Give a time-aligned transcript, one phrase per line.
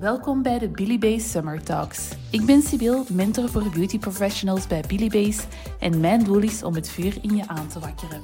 [0.00, 2.08] Welkom bij de Billy Base Summer Talks.
[2.30, 5.42] Ik ben Sibyl, mentor voor beauty professionals bij Billy Base
[5.80, 8.22] en mijn doel is om het vuur in je aan te wakkeren.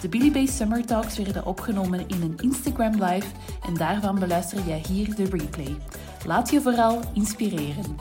[0.00, 3.26] De Billy Base Summer Talks werden opgenomen in een Instagram live
[3.66, 5.76] en daarvan beluister jij hier de replay.
[6.26, 7.96] Laat je vooral inspireren.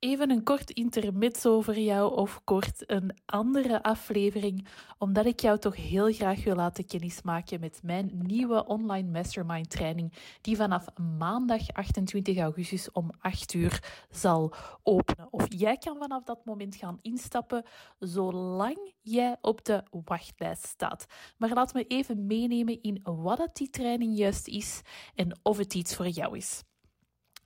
[0.00, 4.66] Even een kort intermezzo over jou of kort een andere aflevering,
[4.98, 10.12] omdat ik jou toch heel graag wil laten kennismaken met mijn nieuwe online mastermind training,
[10.40, 10.84] die vanaf
[11.18, 15.28] maandag 28 augustus om 8 uur zal openen.
[15.30, 17.64] Of jij kan vanaf dat moment gaan instappen,
[17.98, 21.06] zolang jij op de wachtlijst staat.
[21.36, 24.80] Maar laat me even meenemen in wat dat die training juist is
[25.14, 26.62] en of het iets voor jou is.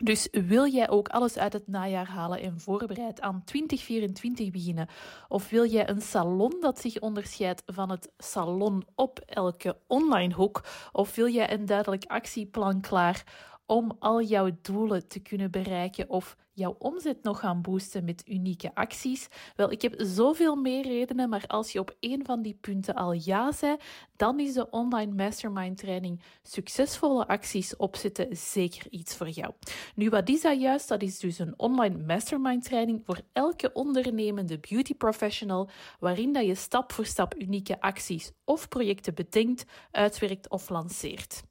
[0.04, 4.88] Dus wil jij ook alles uit het najaar halen en voorbereid aan 2024 beginnen?
[5.28, 10.64] Of wil jij een salon dat zich onderscheidt van het salon op elke online hoek?
[10.92, 13.24] Of wil jij een duidelijk actieplan klaar
[13.66, 18.74] om al jouw doelen te kunnen bereiken of jouw omzet nog gaan boosten met unieke
[18.74, 19.28] acties?
[19.56, 23.12] Wel, ik heb zoveel meer redenen, maar als je op één van die punten al
[23.12, 23.76] ja zei,
[24.16, 29.52] dan is de online mastermind training succesvolle acties opzetten zeker iets voor jou.
[29.94, 30.88] Nu, wat is dat juist?
[30.88, 35.68] Dat is dus een online mastermind training voor elke ondernemende beauty professional,
[35.98, 41.42] waarin dat je stap voor stap unieke acties of projecten bedenkt, uitwerkt of lanceert.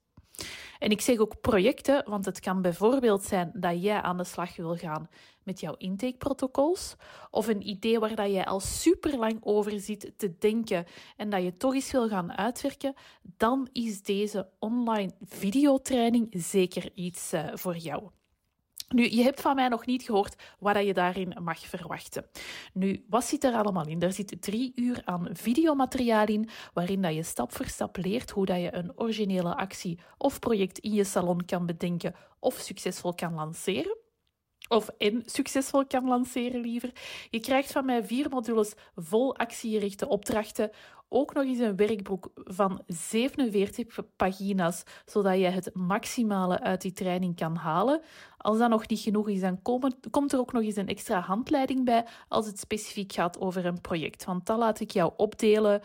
[0.83, 4.55] En ik zeg ook projecten, want het kan bijvoorbeeld zijn dat jij aan de slag
[4.55, 5.09] wil gaan
[5.43, 6.95] met jouw intakeprotocols
[7.29, 10.85] of een idee waar dat jij al super lang over zit te denken
[11.17, 17.33] en dat je toch eens wil gaan uitwerken, dan is deze online videotraining zeker iets
[17.33, 18.09] uh, voor jou.
[18.93, 22.25] Nu, je hebt van mij nog niet gehoord wat je daarin mag verwachten.
[22.73, 24.01] Nu, wat zit er allemaal in?
[24.01, 28.45] Er zit drie uur aan videomateriaal in, waarin dat je stap voor stap leert hoe
[28.45, 33.33] dat je een originele actie of project in je salon kan bedenken of succesvol kan
[33.33, 33.97] lanceren.
[34.69, 36.91] Of en succesvol kan lanceren liever.
[37.29, 40.71] Je krijgt van mij vier modules vol actiegerichte opdrachten
[41.13, 47.35] ook nog eens een werkboek van 47 pagina's, zodat je het maximale uit die training
[47.35, 48.01] kan halen.
[48.37, 49.61] Als dat nog niet genoeg is, dan
[50.11, 53.81] komt er ook nog eens een extra handleiding bij als het specifiek gaat over een
[53.81, 54.25] project.
[54.25, 55.81] Want dat laat ik jou opdelen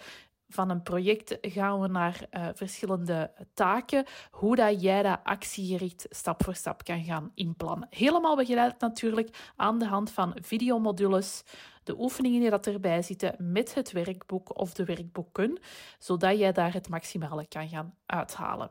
[0.48, 6.44] van een project gaan we naar uh, verschillende taken, hoe dat jij dat actiegericht stap
[6.44, 7.88] voor stap kan gaan inplannen.
[7.90, 11.42] Helemaal begeleid natuurlijk aan de hand van videomodules,
[11.84, 15.58] de oefeningen die dat erbij zitten met het werkboek of de werkboeken,
[15.98, 18.70] zodat jij daar het maximale kan gaan uithalen.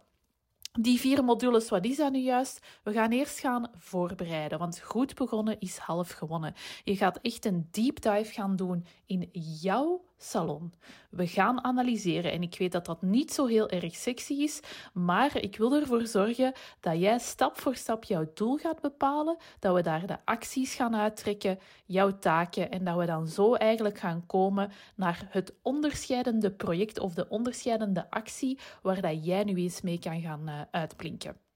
[0.79, 2.65] Die vier modules, wat is dat nu juist?
[2.83, 6.53] We gaan eerst gaan voorbereiden, want goed begonnen is half gewonnen.
[6.83, 9.29] Je gaat echt een deep dive gaan doen in
[9.61, 10.73] jouw salon.
[11.09, 14.59] We gaan analyseren en ik weet dat dat niet zo heel erg sexy is,
[14.93, 19.75] maar ik wil ervoor zorgen dat jij stap voor stap jouw doel gaat bepalen, dat
[19.75, 24.25] we daar de acties gaan uittrekken, jouw taken en dat we dan zo eigenlijk gaan
[24.25, 29.99] komen naar het onderscheidende project of de onderscheidende actie waar dat jij nu eens mee
[29.99, 31.46] kan gaan uh, uitblinken.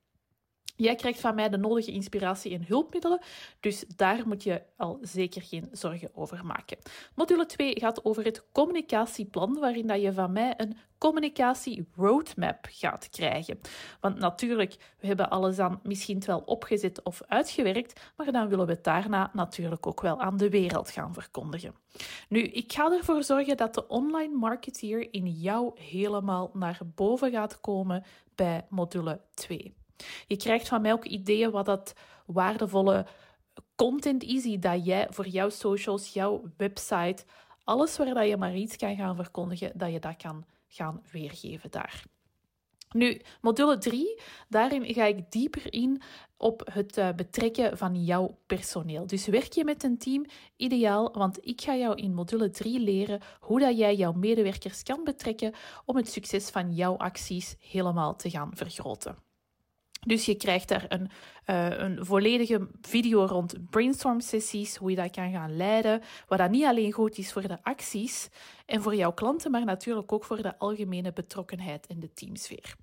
[0.81, 3.19] Jij krijgt van mij de nodige inspiratie en hulpmiddelen,
[3.59, 6.77] dus daar moet je al zeker geen zorgen over maken.
[7.15, 13.09] Module 2 gaat over het communicatieplan, waarin dat je van mij een communicatie roadmap gaat
[13.09, 13.59] krijgen.
[13.99, 18.71] Want natuurlijk, we hebben alles dan misschien wel opgezet of uitgewerkt, maar dan willen we
[18.71, 21.75] het daarna natuurlijk ook wel aan de wereld gaan verkondigen.
[22.29, 27.59] Nu, ik ga ervoor zorgen dat de online marketeer in jou helemaal naar boven gaat
[27.59, 28.03] komen
[28.35, 29.79] bij module 2.
[30.27, 31.93] Je krijgt van mij ook ideeën wat dat
[32.25, 33.05] waardevolle
[33.75, 37.23] content is dat jij voor jouw socials, jouw website,
[37.63, 41.71] alles waar dat je maar iets kan gaan verkondigen, dat je dat kan gaan weergeven
[41.71, 42.03] daar.
[42.91, 44.19] Nu, module 3,
[44.49, 46.01] daarin ga ik dieper in
[46.37, 49.07] op het eh, betrekken van jouw personeel.
[49.07, 50.25] Dus werk je met een team,
[50.55, 55.03] ideaal, want ik ga jou in module 3 leren hoe dat jij jouw medewerkers kan
[55.03, 55.53] betrekken
[55.85, 59.30] om het succes van jouw acties helemaal te gaan vergroten.
[60.07, 61.09] Dus je krijgt daar een,
[61.45, 66.49] uh, een volledige video rond brainstorm sessies, hoe je dat kan gaan leiden, wat dat
[66.49, 68.29] niet alleen goed is voor de acties
[68.65, 72.75] en voor jouw klanten, maar natuurlijk ook voor de algemene betrokkenheid in de teamsfeer.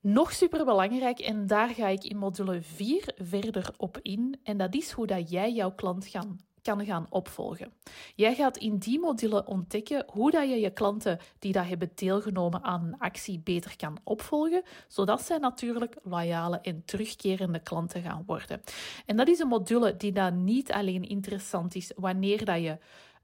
[0.00, 4.90] Nog superbelangrijk, en daar ga ik in module 4 verder op in, en dat is
[4.90, 7.72] hoe dat jij jouw klant gaan kan gaan opvolgen.
[8.14, 12.62] Jij gaat in die modulen ontdekken hoe dat je je klanten die dat hebben deelgenomen
[12.62, 18.60] aan een actie beter kan opvolgen, zodat zij natuurlijk loyale en terugkerende klanten gaan worden.
[19.06, 22.78] En dat is een module die dan niet alleen interessant is wanneer dat je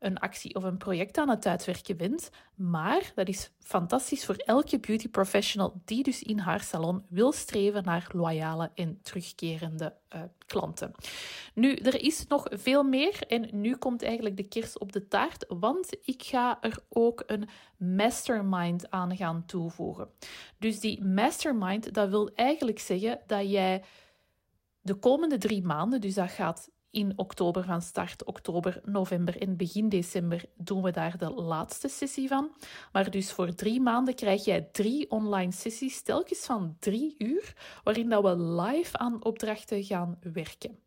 [0.04, 2.30] een actie of een project aan het uitwerken bent.
[2.54, 7.84] Maar dat is fantastisch voor elke beauty professional die dus in haar salon wil streven
[7.84, 10.92] naar loyale en terugkerende uh, klanten.
[11.54, 15.44] Nu, er is nog veel meer en nu komt eigenlijk de kers op de taart,
[15.48, 20.08] want ik ga er ook een mastermind aan gaan toevoegen.
[20.58, 23.82] Dus die mastermind, dat wil eigenlijk zeggen dat jij
[24.80, 29.88] de komende drie maanden, dus dat gaat in oktober van start, oktober, november en begin
[29.88, 32.50] december doen we daar de laatste sessie van.
[32.92, 37.54] Maar dus voor drie maanden krijg jij drie online sessies, telkens van drie uur,
[37.84, 40.83] waarin dat we live aan opdrachten gaan werken.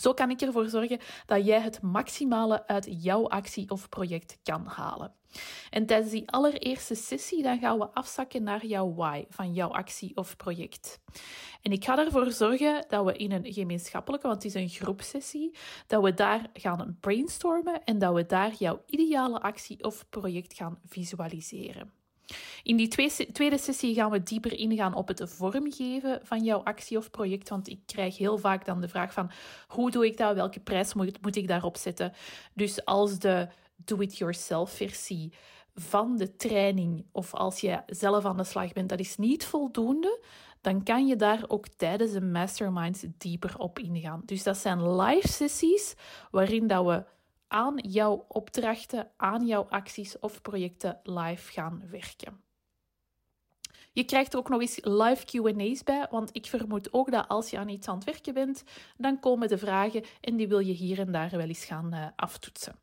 [0.00, 4.66] Zo kan ik ervoor zorgen dat jij het maximale uit jouw actie of project kan
[4.66, 5.12] halen.
[5.70, 10.16] En tijdens die allereerste sessie dan gaan we afzakken naar jouw why van jouw actie
[10.16, 11.00] of project.
[11.62, 15.56] En ik ga ervoor zorgen dat we in een gemeenschappelijke, want het is een groepsessie,
[15.86, 20.78] dat we daar gaan brainstormen en dat we daar jouw ideale actie of project gaan
[20.86, 21.97] visualiseren.
[22.62, 22.88] In die
[23.32, 27.68] tweede sessie gaan we dieper ingaan op het vormgeven van jouw actie of project, want
[27.68, 29.30] ik krijg heel vaak dan de vraag van
[29.68, 32.12] hoe doe ik dat, welke prijs moet, moet ik daarop zetten.
[32.54, 35.32] Dus als de do-it-yourself versie
[35.74, 40.20] van de training of als je zelf aan de slag bent, dat is niet voldoende,
[40.60, 44.22] dan kan je daar ook tijdens de masterminds dieper op ingaan.
[44.24, 45.94] Dus dat zijn live sessies
[46.30, 47.04] waarin dat we
[47.48, 52.40] aan jouw opdrachten, aan jouw acties of projecten live gaan werken.
[53.92, 57.50] Je krijgt er ook nog eens live QA's bij, want ik vermoed ook dat als
[57.50, 58.64] je aan iets aan het werken bent,
[58.96, 62.06] dan komen de vragen en die wil je hier en daar wel eens gaan uh,
[62.16, 62.74] aftoetsen.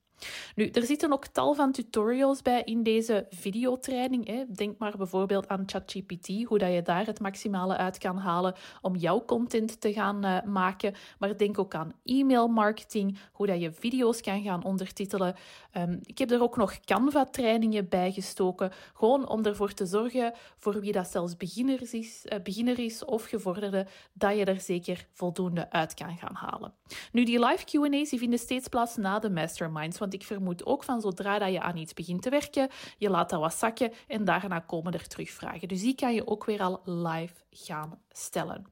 [0.56, 4.28] Nu, er zitten ook tal van tutorials bij in deze videotraining.
[4.28, 4.44] Hè.
[4.48, 8.96] Denk maar bijvoorbeeld aan ChatGPT, hoe dat je daar het maximale uit kan halen om
[8.96, 10.94] jouw content te gaan uh, maken.
[11.20, 15.36] Maar denk ook aan e-mail marketing, hoe dat je video's kan gaan ondertitelen.
[15.78, 20.80] Um, ik heb er ook nog Canva-trainingen bij gestoken, gewoon om ervoor te zorgen, voor
[20.80, 25.72] wie dat zelfs beginner is, uh, beginner is of gevorderde, dat je er zeker voldoende
[25.72, 26.74] uit kan gaan halen.
[27.12, 31.02] Nu, die live Q&A's vinden steeds plaats na de masterminds, want ik vermoed ook van
[31.02, 34.60] zodra dat je aan iets begint te werken, je laat dat wat zakken en daarna
[34.60, 35.68] komen er terug vragen.
[35.68, 38.66] Dus die kan je ook weer al live gaan stellen.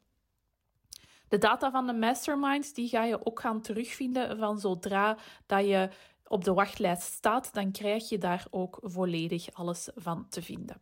[1.28, 5.90] De data van de masterminds die ga je ook gaan terugvinden van zodra dat je
[6.28, 10.82] op de wachtlijst staat, dan krijg je daar ook volledig alles van te vinden.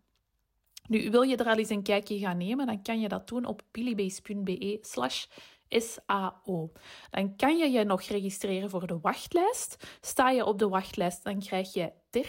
[0.87, 3.45] Nu, wil je er al eens een kijkje gaan nemen, dan kan je dat doen
[3.45, 5.25] op billybase.be slash
[5.79, 6.71] SAO.
[7.11, 9.97] Dan kan je je nog registreren voor de wachtlijst.
[10.01, 12.19] Sta je op de wachtlijst, dan krijg je 30%,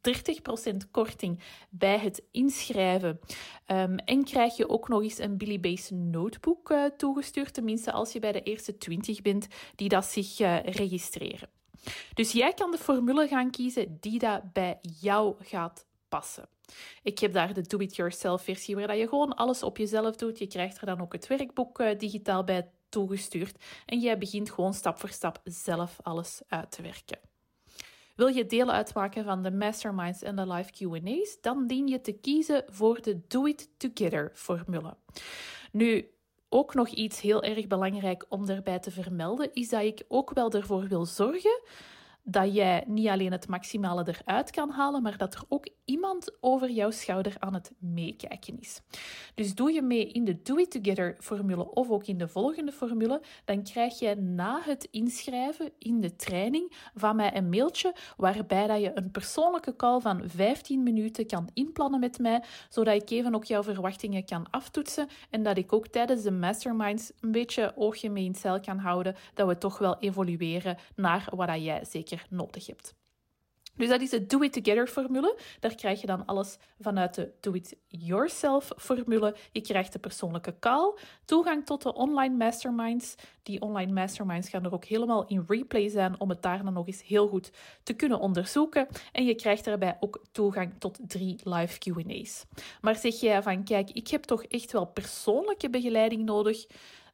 [0.00, 0.40] 30
[0.90, 1.40] korting
[1.70, 3.20] bij het inschrijven.
[3.66, 8.12] Um, en krijg je ook nog eens een Billy Base notebook uh, toegestuurd, tenminste als
[8.12, 11.48] je bij de eerste 20 bent die dat zich uh, registreren.
[12.14, 16.48] Dus jij kan de formule gaan kiezen die dat bij jou gaat passen.
[17.02, 20.38] Ik heb daar de do-it-yourself versie waar je gewoon alles op jezelf doet.
[20.38, 24.74] Je krijgt er dan ook het werkboek uh, digitaal bij toegestuurd en jij begint gewoon
[24.74, 27.18] stap voor stap zelf alles uit te werken.
[28.16, 32.12] Wil je deel uitmaken van de masterminds en de live Q&A's, dan dien je te
[32.12, 34.96] kiezen voor de Do It Together formule.
[35.72, 36.10] Nu,
[36.48, 40.50] ook nog iets heel erg belangrijk om daarbij te vermelden, is dat ik ook wel
[40.50, 41.60] ervoor wil zorgen
[42.22, 46.70] dat jij niet alleen het maximale eruit kan halen, maar dat er ook iemand over
[46.70, 48.80] jouw schouder aan het meekijken is.
[49.34, 52.72] Dus doe je mee in de Do It Together formule of ook in de volgende
[52.72, 58.66] formule, dan krijg je na het inschrijven in de training van mij een mailtje waarbij
[58.66, 63.34] dat je een persoonlijke call van 15 minuten kan inplannen met mij, zodat ik even
[63.34, 68.10] ook jouw verwachtingen kan aftoetsen en dat ik ook tijdens de masterminds een beetje oogje
[68.10, 72.11] mee in het zeil kan houden, dat we toch wel evolueren naar wat jij zeker
[72.30, 72.94] nodig hebt.
[73.76, 75.38] Dus dat is de Do It Together formule.
[75.60, 79.34] Daar krijg je dan alles vanuit de Do It Yourself formule.
[79.52, 83.14] Je krijgt de persoonlijke call, toegang tot de online masterminds.
[83.42, 87.02] Die online masterminds gaan er ook helemaal in replay zijn om het daarna nog eens
[87.02, 87.50] heel goed
[87.82, 88.88] te kunnen onderzoeken.
[89.12, 92.44] En je krijgt daarbij ook toegang tot drie live Q&A's.
[92.80, 96.66] Maar zeg jij van kijk, ik heb toch echt wel persoonlijke begeleiding nodig,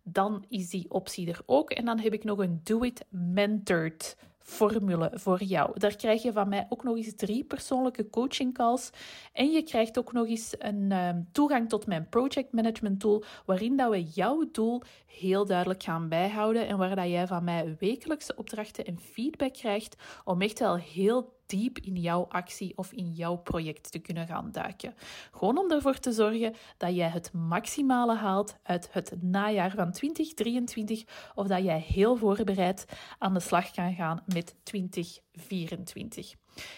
[0.02, 1.71] dan is die optie er ook.
[1.71, 4.17] En dan heb ik nog een Do It Mentored
[4.49, 5.78] formule voor jou.
[5.78, 8.90] Daar krijg je van mij ook nog eens drie persoonlijke coaching calls.
[9.33, 13.76] En je krijgt ook nog eens een ehm, toegang tot mijn project management tool, waarin
[13.76, 18.37] dat we jouw doel heel duidelijk gaan bijhouden en waar dat jij van mij wekelijkse
[18.37, 23.37] opdrachten en feedback krijgt om echt wel heel diep in jouw actie of in jouw
[23.37, 24.95] project te kunnen gaan duiken.
[25.31, 31.05] Gewoon om ervoor te zorgen dat jij het maximale haalt uit het najaar van 2023
[31.35, 32.85] of dat jij heel voorbereid
[33.19, 36.35] aan de slag kan gaan met 2024.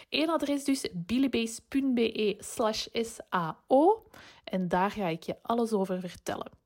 [0.08, 4.02] Eén adres dus billybase.be slash sao
[4.44, 6.59] en daar ga ik je alles over vertellen.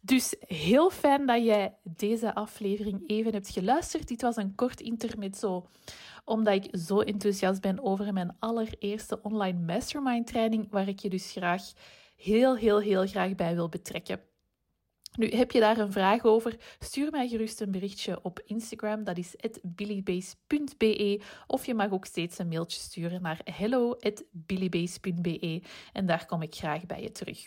[0.00, 4.08] Dus heel fijn dat jij deze aflevering even hebt geluisterd.
[4.08, 5.66] Dit was een kort intermezzo,
[6.24, 11.30] omdat ik zo enthousiast ben over mijn allereerste online mastermind training, waar ik je dus
[11.30, 11.62] graag
[12.16, 14.29] heel, heel, heel graag bij wil betrekken.
[15.20, 16.56] Nu, heb je daar een vraag over?
[16.78, 21.20] Stuur mij gerust een berichtje op Instagram, dat is billybase.be.
[21.46, 25.62] Of je mag ook steeds een mailtje sturen naar hello.billybase.be
[25.92, 27.46] en daar kom ik graag bij je terug.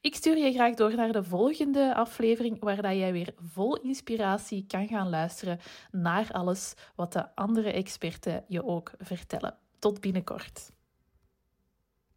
[0.00, 4.64] Ik stuur je graag door naar de volgende aflevering, waar dat jij weer vol inspiratie
[4.66, 5.58] kan gaan luisteren
[5.90, 9.56] naar alles wat de andere experten je ook vertellen.
[9.78, 10.73] Tot binnenkort.